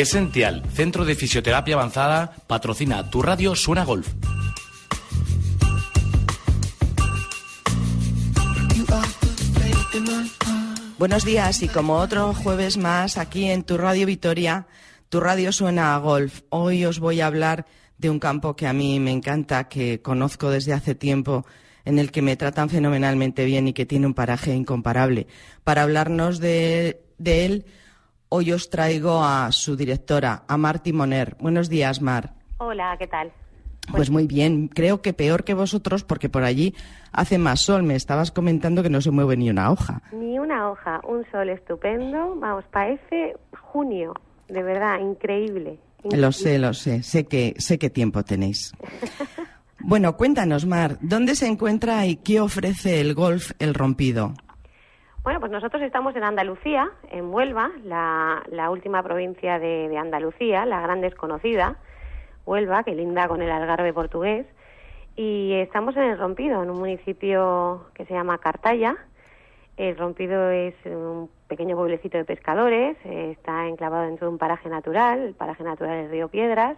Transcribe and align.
Esencial, 0.00 0.62
Centro 0.72 1.04
de 1.04 1.14
Fisioterapia 1.14 1.74
Avanzada, 1.74 2.32
patrocina 2.46 3.10
Tu 3.10 3.20
Radio 3.20 3.54
Suena 3.54 3.84
Golf. 3.84 4.08
Buenos 10.98 11.24
días 11.24 11.62
y 11.62 11.68
como 11.68 11.96
otro 11.96 12.32
jueves 12.32 12.78
más 12.78 13.18
aquí 13.18 13.50
en 13.50 13.62
Tu 13.62 13.76
Radio 13.76 14.06
Vitoria, 14.06 14.66
Tu 15.10 15.20
Radio 15.20 15.52
Suena 15.52 15.94
a 15.94 15.98
Golf. 15.98 16.40
Hoy 16.48 16.86
os 16.86 16.98
voy 16.98 17.20
a 17.20 17.26
hablar 17.26 17.66
de 17.98 18.08
un 18.08 18.18
campo 18.18 18.56
que 18.56 18.66
a 18.66 18.72
mí 18.72 18.98
me 19.00 19.10
encanta, 19.10 19.68
que 19.68 20.00
conozco 20.00 20.50
desde 20.50 20.72
hace 20.72 20.94
tiempo 20.94 21.44
en 21.84 21.98
el 21.98 22.10
que 22.10 22.22
me 22.22 22.36
tratan 22.36 22.70
fenomenalmente 22.70 23.44
bien 23.44 23.68
y 23.68 23.74
que 23.74 23.84
tiene 23.84 24.06
un 24.06 24.14
paraje 24.14 24.54
incomparable. 24.54 25.26
Para 25.62 25.82
hablarnos 25.82 26.38
de, 26.38 27.02
de 27.18 27.44
él, 27.44 27.66
Hoy 28.32 28.52
os 28.52 28.70
traigo 28.70 29.24
a 29.24 29.50
su 29.50 29.74
directora, 29.74 30.44
a 30.46 30.56
Mar 30.56 30.78
Timoner. 30.78 31.36
Buenos 31.40 31.68
días, 31.68 32.00
Mar. 32.00 32.34
Hola, 32.58 32.94
¿qué 32.96 33.08
tal? 33.08 33.32
Pues 33.90 34.08
muy 34.08 34.28
bien, 34.28 34.68
creo 34.68 35.02
que 35.02 35.12
peor 35.12 35.42
que 35.42 35.52
vosotros 35.52 36.04
porque 36.04 36.28
por 36.28 36.44
allí 36.44 36.72
hace 37.10 37.38
más 37.38 37.62
sol. 37.62 37.82
Me 37.82 37.96
estabas 37.96 38.30
comentando 38.30 38.84
que 38.84 38.88
no 38.88 39.00
se 39.00 39.10
mueve 39.10 39.36
ni 39.36 39.50
una 39.50 39.72
hoja. 39.72 40.00
Ni 40.12 40.38
una 40.38 40.70
hoja, 40.70 41.00
un 41.08 41.28
sol 41.32 41.48
estupendo. 41.48 42.36
Vamos, 42.36 42.64
parece 42.70 43.34
junio, 43.72 44.14
de 44.46 44.62
verdad, 44.62 45.00
increíble. 45.00 45.80
Lo 46.04 46.30
sé, 46.30 46.60
lo 46.60 46.72
sé, 46.72 47.02
sé 47.02 47.26
que, 47.26 47.54
sé 47.58 47.80
qué 47.80 47.90
tiempo 47.90 48.22
tenéis. 48.22 48.72
bueno, 49.80 50.16
cuéntanos, 50.16 50.66
Mar, 50.66 50.98
¿dónde 51.00 51.34
se 51.34 51.48
encuentra 51.48 52.06
y 52.06 52.14
qué 52.14 52.38
ofrece 52.38 53.00
el 53.00 53.14
golf 53.14 53.50
El 53.58 53.74
Rompido? 53.74 54.34
Bueno, 55.30 55.38
pues 55.38 55.52
nosotros 55.52 55.80
estamos 55.82 56.16
en 56.16 56.24
Andalucía, 56.24 56.90
en 57.12 57.32
Huelva, 57.32 57.70
la, 57.84 58.68
última 58.68 59.00
provincia 59.04 59.60
de, 59.60 59.96
Andalucía, 59.96 60.66
la 60.66 60.80
gran 60.80 61.00
desconocida, 61.00 61.76
Huelva, 62.46 62.82
que 62.82 62.96
linda 62.96 63.28
con 63.28 63.40
el 63.40 63.48
Algarve 63.48 63.92
portugués. 63.92 64.44
Y 65.14 65.52
estamos 65.52 65.96
en 65.96 66.02
El 66.02 66.18
Rompido, 66.18 66.64
en 66.64 66.70
un 66.70 66.80
municipio 66.80 67.86
que 67.94 68.06
se 68.06 68.14
llama 68.14 68.38
Cartaya. 68.38 68.96
El 69.76 69.96
Rompido 69.96 70.50
es 70.50 70.74
un 70.84 71.30
pequeño 71.46 71.76
pueblecito 71.76 72.18
de 72.18 72.24
pescadores, 72.24 72.96
está 73.04 73.68
enclavado 73.68 74.06
dentro 74.06 74.26
de 74.26 74.32
un 74.32 74.38
paraje 74.38 74.68
natural, 74.68 75.20
el 75.20 75.34
paraje 75.34 75.62
natural 75.62 75.96
del 75.96 76.10
río 76.10 76.26
Piedras, 76.26 76.76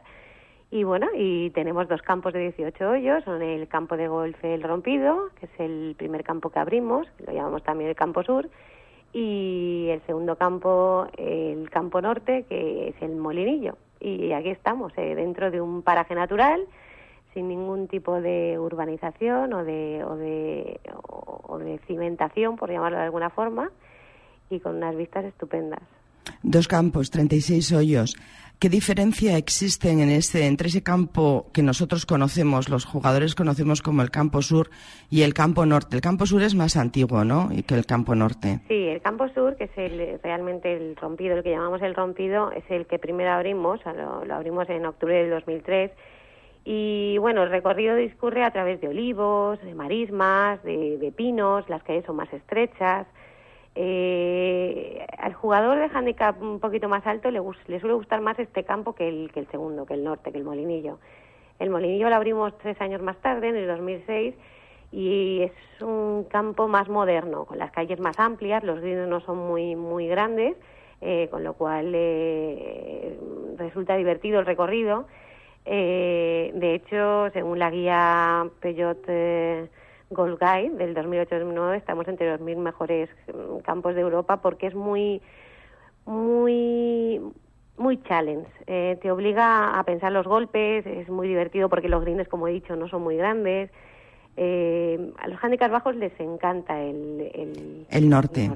y 0.73 0.85
bueno, 0.85 1.07
y 1.15 1.51
tenemos 1.51 1.87
dos 1.87 2.01
campos 2.01 2.33
de 2.33 2.41
18 2.41 2.89
hoyos, 2.89 3.23
son 3.25 3.43
el 3.43 3.69
campo 3.69 3.95
de 3.99 4.09
golf 4.09 4.43
El 4.43 4.63
Rompido, 4.63 5.29
que 5.39 5.45
es 5.45 5.53
el 5.59 5.95
primer 5.99 6.25
campo 6.25 6.49
que 6.49 6.61
abrimos, 6.61 7.07
lo 7.27 7.35
llamamos 7.35 7.63
también 7.63 7.91
el 7.91 7.95
campo 7.95 8.23
sur, 8.23 8.49
y 9.13 9.89
el 9.91 10.01
segundo 10.07 10.37
campo, 10.37 11.07
el 11.19 11.69
campo 11.69 12.01
norte, 12.01 12.47
que 12.49 12.89
es 12.89 12.95
el 13.03 13.17
Molinillo. 13.17 13.77
Y 14.01 14.33
aquí 14.33 14.49
estamos, 14.49 14.95
eh, 14.97 15.15
dentro 15.15 15.51
de 15.51 15.61
un 15.61 15.83
paraje 15.83 16.15
natural, 16.15 16.65
sin 17.35 17.49
ningún 17.49 17.87
tipo 17.87 18.23
de 18.23 18.59
urbanización 18.59 19.53
o 19.53 19.65
de, 19.65 20.03
o 20.03 20.17
de, 20.17 20.81
o 21.03 21.59
de 21.59 21.81
cimentación, 21.87 22.57
por 22.57 22.71
llamarlo 22.71 22.97
de 22.97 23.05
alguna 23.05 23.29
forma, 23.29 23.71
y 24.49 24.59
con 24.59 24.77
unas 24.77 24.97
vistas 24.97 25.27
estupendas. 25.27 25.83
Dos 26.43 26.67
campos, 26.67 27.11
36 27.11 27.73
hoyos. 27.73 28.17
¿Qué 28.63 28.69
diferencia 28.69 29.37
existe 29.37 29.91
en 29.91 30.09
ese, 30.09 30.47
entre 30.47 30.69
ese 30.69 30.85
campo 30.85 31.47
que 31.53 31.65
nosotros 31.65 32.07
conocemos, 32.07 32.69
los 32.69 32.85
jugadores 32.85 33.35
conocemos 33.35 33.83
como 33.83 34.03
el 34.03 34.13
campo 34.13 34.41
sur 34.41 34.71
y 35.11 35.23
el 35.23 35.35
campo 35.35 35.67
norte? 35.67 35.97
El 35.97 36.01
campo 36.01 36.27
sur 36.27 36.43
es 36.43 36.55
más 36.55 36.77
antiguo, 36.77 37.25
¿no? 37.25 37.49
Que 37.67 37.75
el 37.75 37.87
campo 37.87 38.15
norte. 38.15 38.61
Sí, 38.69 38.87
el 38.87 39.03
campo 39.03 39.29
sur, 39.31 39.57
que 39.57 39.65
es 39.65 39.77
el, 39.77 40.21
realmente 40.23 40.77
el 40.77 40.95
rompido, 40.95 41.37
el 41.37 41.43
que 41.43 41.51
llamamos 41.51 41.83
el 41.83 41.97
rompido, 41.97 42.53
es 42.53 42.63
el 42.69 42.87
que 42.87 43.01
primero 43.01 43.33
abrimos, 43.33 43.81
lo, 43.85 44.25
lo 44.25 44.35
abrimos 44.37 44.71
en 44.71 44.87
octubre 44.87 45.17
del 45.17 45.31
2003. 45.31 45.91
Y 46.65 47.19
bueno, 47.19 47.43
el 47.43 47.51
recorrido 47.51 47.97
discurre 47.97 48.45
a 48.45 48.53
través 48.53 48.81
de 48.81 48.87
olivos, 48.87 49.61
de 49.63 49.75
marismas, 49.75 50.63
de, 50.63 50.99
de 50.99 51.11
pinos, 51.11 51.69
las 51.69 51.83
calles 51.83 52.05
son 52.05 52.15
más 52.15 52.33
estrechas. 52.33 53.09
Eh, 53.75 55.07
al 55.17 55.33
jugador 55.33 55.79
de 55.79 55.97
handicap 55.97 56.41
un 56.43 56.61
poquito 56.61 56.89
más 56.89 57.07
alto 57.07 57.31
le, 57.31 57.41
le 57.69 57.81
suele 57.81 57.95
gustar 57.95 58.21
más 58.21 58.39
este 58.39 58.65
campo 58.65 58.95
que 58.95 59.09
el, 59.09 59.31
que 59.33 59.41
el 59.41 59.49
segundo, 59.49 59.87
que 59.87 59.95
el 59.95 60.05
norte, 60.05 60.31
que 60.31 60.39
el 60.39 60.45
Molinillo. 60.45 60.99
El 61.59 61.71
Molinillo 61.71 62.09
lo 62.09 62.17
abrimos 62.17 62.57
tres 62.59 62.81
años 62.81 63.01
más 63.01 63.17
tarde, 63.19 63.49
en 63.49 63.57
el 63.57 63.67
2006, 63.69 64.35
y 64.91 65.43
es 65.43 65.83
un 65.83 66.25
campo 66.25 66.69
más 66.69 66.89
moderno, 66.89 67.47
con 67.47 67.59
las 67.59 67.71
calles 67.73 67.99
más 67.99 68.19
amplias, 68.19 68.63
los 68.63 68.81
greens 68.81 69.09
no 69.09 69.21
son 69.21 69.39
muy, 69.39 69.75
muy 69.75 70.07
grandes, 70.07 70.57
eh, 71.01 71.29
con 71.31 71.45
lo 71.45 71.55
cual 71.55 71.93
eh, 71.95 73.19
resulta 73.57 73.97
divertido 73.97 74.41
el 74.41 74.47
recorrido. 74.47 75.07
Eh, 75.65 76.51
de 76.55 76.75
hecho, 76.75 77.31
según 77.33 77.59
la 77.59 77.71
guía 77.71 78.47
Peugeot 78.61 79.07
Gold 80.13 80.39
Guide 80.39 80.77
del 80.77 80.95
2008-2009 80.95 81.77
estamos 81.77 82.07
entre 82.09 82.31
los 82.31 82.41
mil 82.41 82.59
mejores 82.59 83.09
mm, 83.27 83.59
campos 83.59 83.95
de 83.95 84.01
Europa 84.03 84.41
porque 84.41 84.67
es 84.67 84.75
muy 84.75 85.21
muy 86.05 87.21
muy 87.77 88.03
challenge. 88.03 88.49
Eh, 88.67 88.99
te 89.01 89.11
obliga 89.11 89.79
a 89.79 89.85
pensar 89.85 90.13
los 90.13 90.27
golpes, 90.27 90.87
es 90.87 91.09
muy 91.09 91.27
divertido 91.27 91.69
porque 91.69 91.89
los 91.89 92.03
greens, 92.03 92.29
como 92.29 92.47
he 92.47 92.53
dicho, 92.53 92.77
no 92.77 92.89
son 92.89 93.03
muy 93.03 93.17
grandes. 93.17 93.71
Eh, 94.37 95.13
a 95.19 95.29
los 95.29 95.43
handicaps 95.43 95.73
bajos 95.73 95.97
les 95.97 96.19
encanta 96.19 96.81
el, 96.81 97.87
el, 97.91 98.09
norte. 98.09 98.51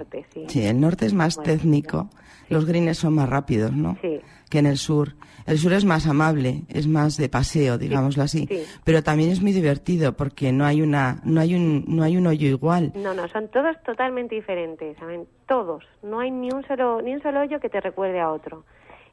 sí. 0.48 0.64
el 0.64 0.80
norte 0.80 1.06
es 1.06 1.12
más 1.12 1.40
técnico. 1.42 2.08
Los 2.48 2.64
greens 2.64 2.98
son 2.98 3.14
más 3.14 3.28
rápidos, 3.28 3.72
¿no? 3.72 3.98
Sí. 4.00 4.20
Que 4.48 4.60
en 4.60 4.66
el 4.66 4.78
sur. 4.78 5.14
El 5.46 5.58
sur 5.58 5.72
es 5.72 5.84
más 5.84 6.06
amable, 6.06 6.62
es 6.68 6.86
más 6.88 7.16
de 7.16 7.28
paseo, 7.28 7.78
digámoslo 7.78 8.22
así. 8.22 8.48
Pero 8.84 9.02
también 9.02 9.30
es 9.30 9.40
muy 9.42 9.52
divertido 9.52 10.12
porque 10.12 10.50
no 10.50 10.64
hay 10.64 10.82
una, 10.82 11.20
no 11.24 11.40
hay 11.40 11.54
un, 11.54 11.84
no 11.86 12.02
hay 12.02 12.16
un 12.16 12.26
hoyo 12.26 12.48
igual. 12.48 12.92
No, 12.96 13.14
no, 13.14 13.28
son 13.28 13.48
todos 13.48 13.76
totalmente 13.84 14.34
diferentes, 14.34 14.96
¿saben? 14.98 15.26
Todos. 15.46 15.84
No 16.02 16.20
hay 16.20 16.30
ni 16.30 16.50
un 16.50 16.64
solo, 16.66 17.00
ni 17.02 17.14
un 17.14 17.22
solo 17.22 17.40
hoyo 17.40 17.60
que 17.60 17.68
te 17.68 17.80
recuerde 17.80 18.20
a 18.20 18.30
otro. 18.30 18.64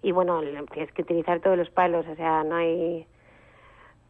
Y 0.02 0.12
bueno, 0.12 0.42
tienes 0.72 0.92
que 0.94 1.04
utilizar 1.04 1.40
todos 1.40 1.58
los 1.58 1.70
palos, 1.70 2.06
o 2.08 2.16
sea, 2.16 2.44
no 2.44 2.56
hay 2.56 3.06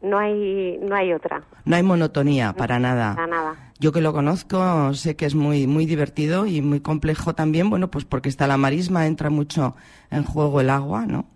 no 0.04 0.18
hay 0.18 0.78
no 0.80 0.94
hay 0.94 1.12
otra. 1.12 1.42
No 1.64 1.76
hay 1.76 1.82
monotonía 1.82 2.52
para 2.52 2.78
nada. 2.78 3.14
Para 3.14 3.26
nada. 3.26 3.72
Yo 3.80 3.92
que 3.92 4.00
lo 4.00 4.12
conozco 4.12 4.94
sé 4.94 5.16
que 5.16 5.26
es 5.26 5.34
muy 5.34 5.66
muy 5.66 5.86
divertido 5.86 6.46
y 6.46 6.62
muy 6.62 6.80
complejo 6.80 7.34
también, 7.34 7.70
bueno, 7.70 7.90
pues 7.90 8.04
porque 8.04 8.28
está 8.28 8.46
la 8.46 8.56
marisma, 8.56 9.06
entra 9.06 9.30
mucho 9.30 9.74
en 10.10 10.24
juego 10.24 10.60
el 10.60 10.70
agua, 10.70 11.06
¿no? 11.06 11.26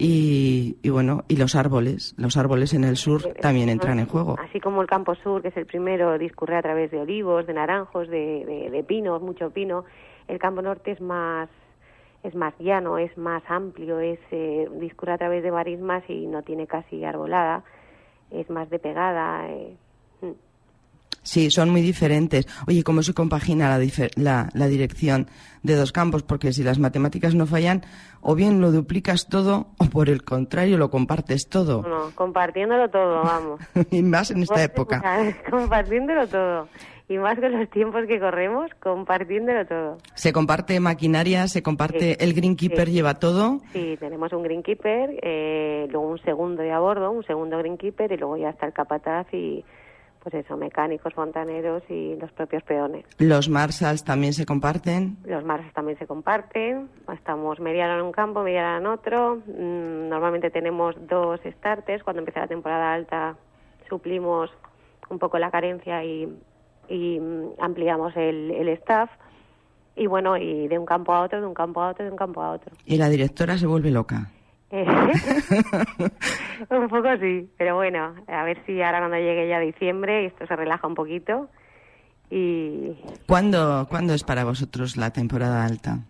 Y, 0.00 0.76
bueno, 0.90 1.24
y 1.28 1.36
los 1.36 1.54
árboles, 1.54 2.14
los 2.18 2.36
árboles 2.36 2.74
en 2.74 2.84
el 2.84 2.96
sur 2.96 3.22
también 3.40 3.68
entran 3.68 3.98
en 3.98 4.06
juego. 4.06 4.36
Así 4.38 4.60
como 4.60 4.82
el 4.82 4.86
campo 4.86 5.14
sur, 5.16 5.42
que 5.42 5.48
es 5.48 5.56
el 5.56 5.66
primero, 5.66 6.18
discurre 6.18 6.56
a 6.56 6.62
través 6.62 6.90
de 6.90 7.00
olivos, 7.00 7.46
de 7.46 7.54
naranjos, 7.54 8.08
de, 8.08 8.70
de, 8.70 8.84
pinos, 8.84 9.22
mucho 9.22 9.50
pino. 9.50 9.84
El 10.28 10.38
campo 10.38 10.62
norte 10.62 10.92
es 10.92 11.00
más 11.00 11.48
es 12.22 12.34
más 12.34 12.52
llano, 12.58 12.98
es 12.98 13.16
más 13.16 13.42
amplio, 13.48 14.00
es 14.00 14.18
eh, 14.32 14.68
discurre 14.74 15.12
a 15.12 15.18
través 15.18 15.42
de 15.42 15.52
marismas 15.52 16.02
y 16.08 16.26
no 16.26 16.42
tiene 16.42 16.66
casi 16.66 17.04
arbolada 17.04 17.64
es 18.30 18.48
más 18.50 18.68
de 18.70 18.78
pegada. 18.78 19.48
Eh. 19.50 19.76
Sí, 21.28 21.50
son 21.50 21.68
muy 21.68 21.82
diferentes. 21.82 22.46
Oye, 22.66 22.82
¿cómo 22.82 23.02
se 23.02 23.12
compagina 23.12 23.68
la, 23.68 23.86
la, 24.16 24.48
la, 24.54 24.66
dirección 24.66 25.26
de 25.62 25.74
dos 25.74 25.92
campos? 25.92 26.22
Porque 26.22 26.54
si 26.54 26.64
las 26.64 26.78
matemáticas 26.78 27.34
no 27.34 27.44
fallan, 27.44 27.82
o 28.22 28.34
bien 28.34 28.62
lo 28.62 28.72
duplicas 28.72 29.28
todo, 29.28 29.66
o 29.76 29.84
por 29.90 30.08
el 30.08 30.24
contrario, 30.24 30.78
lo 30.78 30.90
compartes 30.90 31.50
todo. 31.50 31.82
No, 31.82 32.12
compartiéndolo 32.14 32.88
todo, 32.88 33.22
vamos. 33.22 33.60
y 33.90 34.00
más 34.00 34.30
en 34.30 34.42
esta 34.42 34.62
época. 34.62 35.02
compartiéndolo 35.50 36.26
todo. 36.28 36.68
Y 37.10 37.18
más 37.18 37.38
con 37.38 37.52
los 37.52 37.68
tiempos 37.68 38.06
que 38.06 38.18
corremos, 38.18 38.70
compartiéndolo 38.80 39.66
todo. 39.66 39.98
¿Se 40.14 40.32
comparte 40.32 40.80
maquinaria? 40.80 41.46
¿Se 41.46 41.62
comparte 41.62 42.24
el 42.24 42.32
Greenkeeper 42.32 42.88
lleva 42.88 43.18
todo? 43.18 43.60
Sí, 43.74 43.98
tenemos 44.00 44.32
un 44.32 44.42
Greenkeeper, 44.44 45.20
eh, 45.22 45.88
luego 45.90 46.08
un 46.08 46.18
segundo 46.22 46.62
de 46.62 46.72
a 46.72 46.78
bordo, 46.78 47.10
un 47.10 47.24
segundo 47.24 47.58
Greenkeeper 47.58 48.12
y 48.12 48.16
luego 48.16 48.38
ya 48.38 48.48
está 48.48 48.64
el 48.64 48.72
capataz 48.72 49.26
y 49.34 49.62
pues 50.30 50.44
eso, 50.44 50.56
mecánicos, 50.56 51.14
fontaneros 51.14 51.82
y 51.88 52.16
los 52.16 52.30
propios 52.32 52.62
peones. 52.62 53.04
¿Los 53.18 53.48
Marshalls 53.48 54.04
también 54.04 54.32
se 54.34 54.44
comparten? 54.44 55.16
Los 55.24 55.44
Marshalls 55.44 55.72
también 55.72 55.98
se 55.98 56.06
comparten. 56.06 56.88
Estamos 57.12 57.60
media 57.60 57.86
en 57.94 58.02
un 58.02 58.12
campo, 58.12 58.42
media 58.42 58.76
en 58.76 58.86
otro. 58.86 59.36
Mm, 59.46 60.08
normalmente 60.08 60.50
tenemos 60.50 60.94
dos 61.08 61.40
starters. 61.58 62.02
Cuando 62.02 62.20
empieza 62.20 62.40
la 62.40 62.48
temporada 62.48 62.92
alta 62.92 63.36
suplimos 63.88 64.50
un 65.08 65.18
poco 65.18 65.38
la 65.38 65.50
carencia 65.50 66.04
y, 66.04 66.28
y 66.88 67.18
mm, 67.18 67.60
ampliamos 67.60 68.14
el, 68.16 68.50
el 68.50 68.68
staff. 68.68 69.10
Y 69.96 70.06
bueno, 70.06 70.36
y 70.36 70.68
de 70.68 70.78
un 70.78 70.84
campo 70.84 71.12
a 71.14 71.22
otro, 71.22 71.40
de 71.40 71.46
un 71.46 71.54
campo 71.54 71.80
a 71.80 71.90
otro, 71.90 72.04
de 72.04 72.10
un 72.10 72.18
campo 72.18 72.42
a 72.42 72.52
otro. 72.52 72.70
¿Y 72.84 72.98
la 72.98 73.08
directora 73.08 73.56
se 73.56 73.66
vuelve 73.66 73.90
loca? 73.90 74.30
un 76.70 76.88
poco 76.88 77.08
sí, 77.20 77.48
pero 77.56 77.76
bueno, 77.76 78.14
a 78.26 78.44
ver 78.44 78.62
si 78.66 78.82
ahora 78.82 78.98
cuando 78.98 79.16
llegue 79.16 79.48
ya 79.48 79.60
diciembre 79.60 80.26
esto 80.26 80.46
se 80.46 80.56
relaja 80.56 80.86
un 80.86 80.94
poquito. 80.94 81.48
y 82.30 82.92
¿Cuándo, 83.26 83.86
¿Cuándo 83.88 84.12
es 84.12 84.24
para 84.24 84.44
vosotros 84.44 84.98
la 84.98 85.10
temporada 85.10 85.64
alta? 85.64 86.00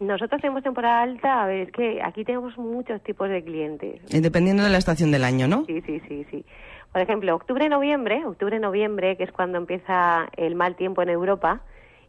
Nosotros 0.00 0.40
tenemos 0.40 0.64
temporada 0.64 1.02
alta, 1.02 1.44
a 1.44 1.46
ver, 1.46 1.68
es 1.68 1.72
que 1.72 2.02
aquí 2.02 2.24
tenemos 2.24 2.58
muchos 2.58 3.00
tipos 3.04 3.28
de 3.28 3.44
clientes. 3.44 4.00
Eh, 4.12 4.20
dependiendo 4.20 4.64
de 4.64 4.70
la 4.70 4.78
estación 4.78 5.12
del 5.12 5.22
año, 5.22 5.46
¿no? 5.46 5.64
Sí, 5.66 5.80
sí, 5.82 6.00
sí, 6.08 6.26
sí. 6.28 6.44
Por 6.90 7.02
ejemplo, 7.02 7.36
octubre-noviembre, 7.36 8.26
octubre-noviembre, 8.26 9.16
que 9.16 9.22
es 9.22 9.30
cuando 9.30 9.58
empieza 9.58 10.28
el 10.36 10.56
mal 10.56 10.74
tiempo 10.74 11.02
en 11.02 11.10
Europa, 11.10 11.60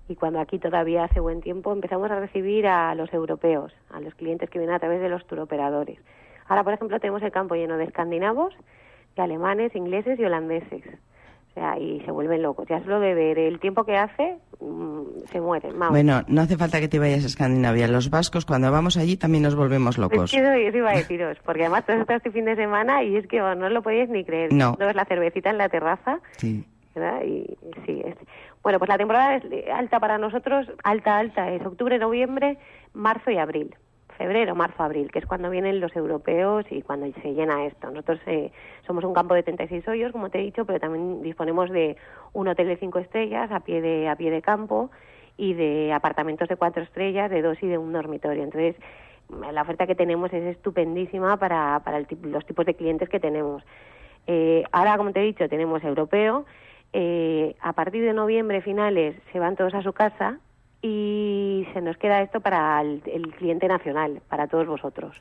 y 0.08 0.16
cuando 0.16 0.40
aquí 0.40 0.60
todavía 0.60 1.06
hace 1.06 1.20
buen 1.20 1.42
tiempo 1.42 1.72
empezamos 1.72 2.12
a 2.12 2.20
recibir 2.20 2.68
a 2.68 2.94
los 2.96 3.14
europeos, 3.14 3.74
a 3.90 4.00
los 4.00 4.14
clientes 4.16 4.50
que 4.50 4.60
vienen 4.60 4.76
a 4.76 4.80
través 4.80 5.02
de 5.02 5.10
los 5.10 5.26
turoperadores. 5.26 6.00
Ahora, 6.48 6.64
por 6.64 6.74
ejemplo, 6.74 7.00
tenemos 7.00 7.22
el 7.24 7.32
campo 7.32 7.56
lleno 7.56 7.78
de 7.78 7.86
escandinavos, 7.86 8.54
de 9.16 9.22
alemanes, 9.22 9.76
ingleses 9.76 10.20
y 10.20 10.26
holandeses. 10.26 10.84
O 11.52 11.54
sea, 11.54 11.78
y 11.78 12.02
se 12.02 12.12
vuelven 12.12 12.42
locos. 12.42 12.68
Ya 12.68 12.82
solo 12.82 13.00
de 13.00 13.14
ver 13.14 13.38
el 13.38 13.60
tiempo 13.60 13.84
que 13.86 13.96
hace, 13.96 14.38
mm, 14.60 15.28
se 15.32 15.40
mueren. 15.40 15.78
Bueno, 15.78 16.24
no 16.28 16.42
hace 16.42 16.58
falta 16.58 16.80
que 16.80 16.88
te 16.88 16.98
vayas 16.98 17.24
a 17.24 17.28
Escandinavia. 17.28 17.88
Los 17.88 18.10
vascos, 18.10 18.44
cuando 18.44 18.72
vamos 18.72 18.98
allí, 18.98 19.18
también 19.18 19.44
nos 19.44 19.56
volvemos 19.56 20.00
locos. 20.00 20.34
Es 20.34 20.42
que 20.42 20.68
eso 20.68 20.78
iba 20.78 20.90
a 20.90 20.98
deciros, 20.98 21.38
porque 21.46 21.62
además 21.62 21.86
tú 21.86 21.92
estás 21.92 22.18
este 22.18 22.32
fin 22.32 22.46
de 22.46 22.56
semana 22.56 23.04
y 23.04 23.18
es 23.18 23.28
que 23.28 23.40
no 23.40 23.70
lo 23.70 23.84
podéis 23.84 24.10
ni 24.10 24.26
creer. 24.26 24.52
No. 24.52 24.76
ves 24.78 24.96
la 24.96 25.06
cervecita 25.06 25.52
en 25.52 25.60
la 25.60 25.70
terraza. 25.70 26.20
Sí. 26.38 26.66
¿verdad? 26.96 27.24
Y 27.24 27.46
sí, 27.86 28.02
es, 28.06 28.16
bueno, 28.64 28.80
pues 28.80 28.88
la 28.90 28.98
temporada 28.98 29.36
es 29.36 29.44
alta 29.70 30.00
para 30.00 30.18
nosotros, 30.18 30.68
alta, 30.84 31.18
alta, 31.18 31.52
es 31.52 31.66
octubre, 31.66 32.00
noviembre, 32.00 32.58
marzo 32.94 33.30
y 33.30 33.38
abril. 33.38 33.76
Febrero, 34.18 34.56
marzo, 34.56 34.84
abril, 34.84 35.12
que 35.12 35.20
es 35.20 35.26
cuando 35.26 35.50
vienen 35.50 35.80
los 35.80 35.94
europeos 35.96 36.66
y 36.70 36.82
cuando 36.82 37.12
se 37.22 37.34
llena 37.34 37.66
esto. 37.66 37.90
Nosotros 37.90 38.22
eh, 38.28 38.52
somos 38.88 39.04
un 39.04 39.14
campo 39.14 39.34
de 39.34 39.44
36 39.44 39.88
hoyos, 39.88 40.12
como 40.12 40.30
te 40.30 40.40
he 40.40 40.44
dicho, 40.44 40.66
pero 40.66 40.80
también 40.80 41.22
disponemos 41.24 41.70
de 41.72 41.98
un 42.32 42.48
hotel 42.48 42.68
de 42.68 42.78
cinco 42.78 43.00
estrellas 43.00 43.52
a 43.52 43.62
pie 43.62 43.82
de, 43.82 44.08
a 44.08 44.16
pie 44.16 44.32
de 44.32 44.42
campo 44.42 44.92
y 45.36 45.54
de 45.56 45.92
apartamentos 45.92 46.48
de 46.48 46.56
cuatro 46.56 46.84
estrellas, 46.84 47.30
de 47.30 47.42
dos 47.42 47.58
y 47.62 47.68
de 47.68 47.78
un 47.78 47.92
dormitorio. 47.92 48.44
Entonces, 48.44 48.76
la 49.52 49.64
oferta 49.64 49.88
que 49.88 49.96
tenemos 49.96 50.32
es 50.32 50.44
estupendísima 50.44 51.38
para, 51.38 51.82
para 51.84 52.06
los 52.22 52.46
tipos 52.46 52.66
de 52.66 52.76
clientes 52.76 53.10
que 53.10 53.20
tenemos. 53.20 53.64
Eh, 54.28 54.64
ahora, 54.72 54.96
como 54.96 55.12
te 55.12 55.22
he 55.22 55.26
dicho, 55.26 55.50
tenemos 55.50 55.84
europeo, 55.84 56.46
eh, 56.94 57.56
a 57.60 57.74
partir 57.74 58.04
de 58.04 58.14
noviembre 58.14 58.62
finales 58.62 59.16
se 59.32 59.40
van 59.40 59.56
todos 59.56 59.74
a 59.74 59.82
su 59.82 59.94
casa 59.94 60.38
y 60.80 61.66
se 61.74 61.82
nos 61.82 61.98
queda 61.98 62.22
esto 62.22 62.40
para 62.40 62.80
el, 62.82 63.02
cliente 63.38 63.68
nacional, 63.68 64.22
para 64.30 64.48
todos 64.48 64.68
vosotros, 64.68 65.20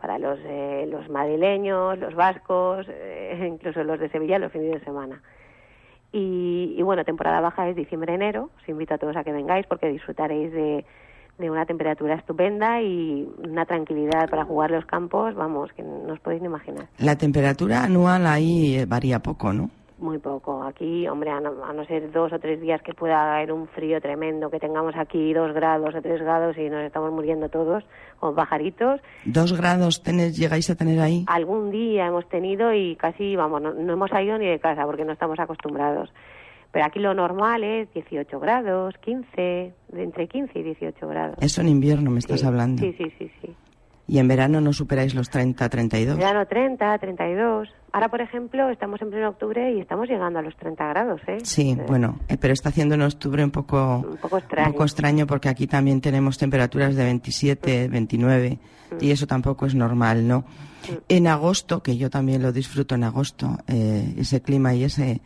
para 0.00 0.18
los, 0.18 0.38
eh, 0.44 0.88
los 0.90 1.10
madrileños, 1.10 1.98
los 1.98 2.14
vascos, 2.14 2.86
eh, 2.88 3.46
incluso 3.52 3.84
los 3.84 4.00
de 4.00 4.08
Sevilla 4.08 4.38
los 4.38 4.52
fines 4.52 4.72
de 4.72 4.84
semana. 4.84 5.20
Y, 6.14 6.80
bueno, 6.82 7.04
temporada 7.04 7.40
baja 7.40 7.68
es 7.68 7.76
diciembre-enero, 7.76 8.50
os 8.60 8.68
invito 8.68 8.94
a 8.94 8.98
todos 8.98 9.16
a 9.16 9.24
que 9.24 9.32
vengáis 9.32 9.66
porque 9.66 9.88
disfrutaréis 9.88 10.52
de, 10.52 10.84
de 11.38 11.50
una 11.50 11.64
temperatura 11.64 12.14
estupenda 12.14 12.82
y 12.82 13.26
una 13.38 13.64
tranquilidad 13.64 14.28
para 14.28 14.44
jugar 14.44 14.70
los 14.70 14.84
campos, 14.84 15.34
vamos, 15.34 15.72
que 15.72 15.82
no 15.82 16.12
os 16.12 16.20
podéis 16.20 16.42
ni 16.42 16.48
imaginar. 16.48 16.86
La 16.98 17.16
temperatura 17.16 17.84
anual 17.84 18.26
ahí 18.26 18.84
varía 18.86 19.20
poco, 19.20 19.54
¿no? 19.54 19.70
Muy 20.02 20.18
poco. 20.18 20.64
Aquí, 20.64 21.06
hombre, 21.06 21.30
a 21.30 21.38
no, 21.38 21.84
ser 21.86 22.10
dos 22.10 22.32
o 22.32 22.38
tres 22.40 22.60
días 22.60 22.82
que 22.82 22.92
pueda 22.92 23.36
haber 23.36 23.52
un 23.52 23.68
frío 23.68 24.00
tremendo, 24.00 24.50
que 24.50 24.58
tengamos 24.58 24.96
aquí 24.96 25.32
dos 25.32 25.54
grados 25.54 25.94
o 25.94 26.02
tres 26.02 26.20
grados 26.20 26.58
y 26.58 26.68
nos 26.68 26.82
estamos 26.82 27.12
muriendo 27.12 27.48
todos, 27.48 27.84
como 28.18 28.34
pajaritos. 28.34 29.00
¿Dos 29.24 29.56
grados 29.56 30.02
tenés, 30.02 30.36
llegáis 30.36 30.68
a 30.70 30.74
tener 30.74 30.98
ahí? 30.98 31.24
Algún 31.28 31.70
día 31.70 32.08
hemos 32.08 32.28
tenido 32.28 32.74
y 32.74 32.96
casi, 32.96 33.36
vamos, 33.36 33.62
no, 33.62 33.70
hemos 33.92 34.10
salido 34.10 34.36
ni 34.38 34.46
de 34.48 34.58
casa 34.58 34.84
porque 34.86 35.04
no 35.04 35.12
estamos 35.12 35.38
acostumbrados. 35.38 36.12
Pero 36.72 36.84
aquí 36.84 36.98
lo 36.98 37.14
normal 37.14 37.62
es 37.62 37.92
18 37.94 38.40
grados, 38.40 38.96
15, 39.02 39.36
de 39.36 40.02
entre 40.02 40.26
15 40.26 40.58
y 40.58 40.62
18 40.64 41.06
grados. 41.06 41.36
Eso 41.40 41.60
en 41.60 41.68
invierno 41.68 42.10
me 42.10 42.18
estás 42.18 42.42
hablando. 42.42 42.82
Sí, 42.82 42.92
sí, 42.98 43.12
sí, 43.18 43.30
sí. 43.40 43.54
¿Y 44.06 44.18
en 44.18 44.28
verano 44.28 44.60
no 44.60 44.72
superáis 44.72 45.14
los 45.14 45.30
30, 45.30 45.68
32? 45.68 46.14
En 46.14 46.18
verano 46.18 46.46
30, 46.46 46.98
32. 46.98 47.68
Ahora, 47.92 48.08
por 48.08 48.20
ejemplo, 48.20 48.68
estamos 48.70 49.00
en 49.02 49.10
pleno 49.10 49.28
octubre 49.28 49.72
y 49.72 49.80
estamos 49.80 50.08
llegando 50.08 50.38
a 50.38 50.42
los 50.42 50.56
30 50.56 50.88
grados, 50.88 51.20
¿eh? 51.28 51.38
Sí, 51.42 51.76
eh, 51.78 51.84
bueno, 51.86 52.18
eh, 52.28 52.36
pero 52.38 52.52
está 52.52 52.70
haciendo 52.70 52.94
en 52.94 53.02
octubre 53.02 53.44
un 53.44 53.50
poco, 53.50 54.04
un 54.08 54.16
poco 54.16 54.38
extraño. 54.38 54.68
Un 54.68 54.72
poco 54.72 54.84
extraño 54.84 55.26
porque 55.26 55.48
aquí 55.48 55.66
también 55.66 56.00
tenemos 56.00 56.38
temperaturas 56.38 56.96
de 56.96 57.04
27, 57.04 57.88
29 57.88 58.58
mm. 58.90 58.94
y 59.00 59.10
eso 59.10 59.26
tampoco 59.26 59.66
es 59.66 59.74
normal, 59.74 60.26
¿no? 60.26 60.40
Mm. 60.40 60.92
En 61.08 61.26
agosto, 61.26 61.82
que 61.82 61.96
yo 61.96 62.10
también 62.10 62.42
lo 62.42 62.50
disfruto 62.50 62.94
en 62.94 63.04
agosto, 63.04 63.58
eh, 63.68 64.14
ese 64.16 64.40
clima 64.40 64.74
y 64.74 64.84
ese 64.84 65.20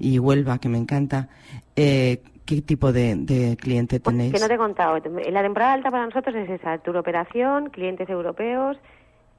y 0.00 0.18
Huelva 0.18 0.58
que 0.58 0.68
me 0.68 0.78
encanta, 0.78 1.28
eh, 1.76 2.22
¿Qué 2.50 2.62
tipo 2.62 2.92
de, 2.92 3.56
cliente 3.60 4.00
pues 4.00 4.16
tenéis? 4.16 4.32
que 4.34 4.40
no 4.40 4.48
te 4.48 4.54
he 4.54 4.58
contado. 4.58 4.98
La 5.30 5.42
temporada 5.42 5.72
alta 5.72 5.88
para 5.92 6.04
nosotros 6.04 6.34
es 6.34 6.50
esa, 6.50 6.78
tour 6.78 6.96
operación, 6.96 7.70
clientes 7.70 8.10
europeos, 8.10 8.76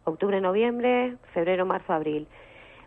octubre, 0.05 0.39
noviembre, 0.39 1.17
febrero, 1.33 1.65
marzo, 1.65 1.91
abril. 1.91 2.25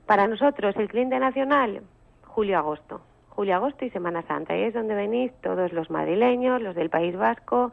Para 0.06 0.26
nosotros, 0.26 0.75
el 0.79 0.88
cliente 0.88 1.19
nacional, 1.19 1.82
julio, 2.23 2.56
agosto. 2.56 3.03
Julio, 3.29 3.56
agosto 3.56 3.85
y 3.85 3.91
Semana 3.91 4.23
Santa. 4.23 4.55
Ahí 4.55 4.62
es 4.62 4.73
donde 4.73 4.94
venís 4.94 5.31
todos 5.43 5.75
los 5.75 5.91
madrileños, 5.91 6.62
los 6.62 6.75
del 6.75 6.88
País 6.88 7.15
Vasco. 7.15 7.73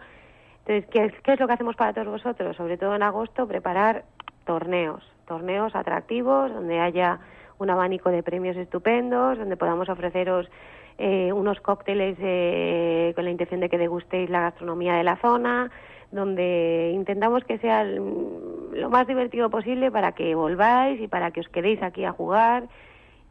Entonces, 0.65 0.89
¿qué 0.92 1.06
es, 1.06 1.13
¿qué 1.21 1.31
es 1.31 1.39
lo 1.39 1.47
que 1.47 1.54
hacemos 1.54 1.77
para 1.77 1.94
todos 1.94 2.07
vosotros? 2.07 2.57
Sobre 2.57 2.77
todo 2.77 2.94
en 2.95 3.04
agosto, 3.04 3.47
preparar 3.47 4.04
torneos, 4.45 5.01
torneos 5.25 5.74
atractivos, 5.74 6.54
donde 6.54 6.81
haya 6.81 7.21
un 7.59 7.69
abanico 7.69 8.09
de 8.09 8.23
premios 8.23 8.57
estupendos, 8.57 9.37
donde 9.37 9.56
podamos 9.56 9.87
ofreceros 9.87 10.49
eh, 10.98 11.31
unos 11.33 11.60
cócteles 11.62 12.18
eh, 12.21 13.12
con 13.16 13.26
la 13.26 13.31
intención 13.31 13.60
de 13.60 13.69
que 13.69 13.78
degustéis 13.78 14.30
la 14.30 14.42
gastronomía 14.42 14.95
de 14.95 15.04
la 15.04 15.18
zona, 15.18 15.71
donde 16.12 16.92
intentamos 16.94 17.44
que 17.45 17.57
sea 17.57 17.83
lo 17.83 18.90
más 18.90 19.07
divertido 19.07 19.50
posible 19.50 19.92
para 19.92 20.12
que 20.12 20.36
volváis 20.36 21.00
y 21.02 21.07
para 21.07 21.31
que 21.31 21.40
os 21.40 21.50
quedéis 21.50 21.81
aquí 21.81 22.04
a 22.06 22.12
jugar. 22.12 22.68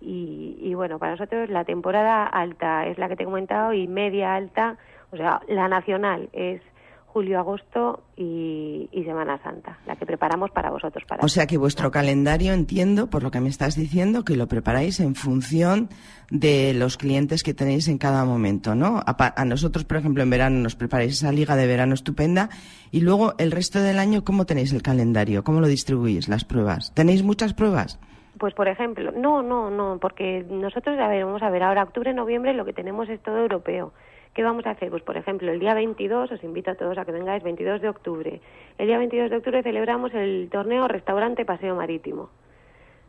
Y, 0.00 0.56
y, 0.62 0.72
bueno, 0.74 0.98
para 0.98 1.12
nosotros 1.12 1.50
la 1.50 1.64
temporada 1.64 2.24
alta 2.24 2.86
es 2.86 2.96
la 2.96 3.08
que 3.08 3.16
te 3.16 3.24
he 3.24 3.26
comentado 3.26 3.74
y 3.74 3.86
media 3.86 4.34
alta, 4.34 4.78
o 5.12 5.16
sea, 5.16 5.42
la 5.46 5.68
nacional 5.68 6.30
es 6.32 6.62
julio, 7.12 7.38
agosto 7.38 8.04
y, 8.16 8.88
Semana 9.04 9.42
Santa, 9.42 9.78
la 9.86 9.96
que 9.96 10.06
preparamos 10.06 10.50
para 10.52 10.70
vosotros. 10.70 11.04
Para 11.08 11.24
o 11.24 11.28
sea 11.28 11.46
que 11.46 11.58
vuestro 11.58 11.90
calendario, 11.90 12.52
entiendo, 12.52 13.10
por 13.10 13.22
lo 13.22 13.30
que 13.30 13.40
me 13.40 13.48
estás 13.48 13.74
diciendo, 13.74 14.24
que 14.24 14.36
lo 14.36 14.46
preparáis 14.46 15.00
en 15.00 15.14
función 15.16 15.88
de 16.30 16.72
los 16.74 16.96
clientes 16.96 17.42
que 17.42 17.54
tenéis 17.54 17.88
en 17.88 17.98
cada 17.98 18.24
momento, 18.24 18.74
¿no? 18.76 19.02
A, 19.04 19.44
nosotros, 19.44 19.84
por 19.84 19.96
ejemplo, 19.96 20.22
en 20.22 20.30
verano 20.30 20.60
nos 20.60 20.76
preparáis 20.76 21.14
esa 21.14 21.32
liga 21.32 21.56
de 21.56 21.66
verano 21.66 21.94
estupenda 21.94 22.50
y 22.92 23.00
luego 23.00 23.34
el 23.38 23.50
resto 23.50 23.80
del 23.80 23.98
año, 23.98 24.22
¿cómo 24.22 24.46
tenéis 24.46 24.72
el 24.72 24.82
calendario? 24.82 25.42
¿Cómo 25.42 25.60
lo 25.60 25.66
distribuís, 25.66 26.28
las 26.28 26.44
pruebas? 26.44 26.92
¿Tenéis 26.94 27.24
muchas 27.24 27.52
pruebas? 27.54 27.98
Pues 28.38 28.54
por 28.54 28.68
ejemplo, 28.68 29.10
no, 29.10 29.42
no, 29.42 29.70
no, 29.70 29.98
porque 30.00 30.46
nosotros, 30.48 30.98
a 30.98 31.08
ver, 31.08 31.24
vamos 31.24 31.42
a 31.42 31.50
ver, 31.50 31.62
ahora 31.62 31.82
octubre, 31.82 32.14
noviembre 32.14 32.54
lo 32.54 32.64
que 32.64 32.72
tenemos 32.72 33.08
es 33.08 33.20
todo 33.20 33.38
europeo. 33.38 33.92
¿Qué 34.34 34.44
vamos 34.44 34.64
a 34.66 34.70
hacer? 34.70 34.90
Pues, 34.90 35.02
por 35.02 35.16
ejemplo, 35.16 35.50
el 35.50 35.58
día 35.58 35.74
22, 35.74 36.30
os 36.30 36.44
invito 36.44 36.70
a 36.70 36.76
todos 36.76 36.96
a 36.98 37.04
que 37.04 37.10
vengáis, 37.10 37.42
22 37.42 37.80
de 37.80 37.88
octubre. 37.88 38.40
El 38.78 38.86
día 38.86 38.96
22 38.98 39.28
de 39.28 39.36
octubre 39.36 39.62
celebramos 39.62 40.14
el 40.14 40.48
torneo 40.52 40.86
Restaurante 40.86 41.44
Paseo 41.44 41.74
Marítimo. 41.74 42.30